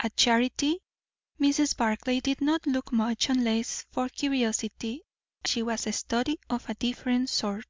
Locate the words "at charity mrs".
0.00-1.76